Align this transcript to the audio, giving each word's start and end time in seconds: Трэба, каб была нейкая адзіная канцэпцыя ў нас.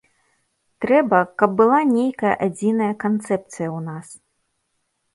Трэба, 0.85 1.19
каб 1.41 1.51
была 1.61 1.79
нейкая 1.97 2.33
адзіная 2.49 2.91
канцэпцыя 3.07 3.67
ў 3.77 3.79
нас. 3.93 4.07